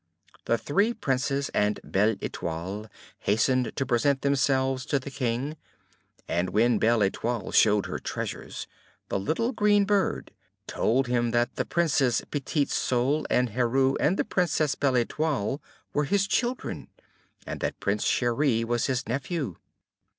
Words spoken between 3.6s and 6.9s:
to present themselves to the King; and when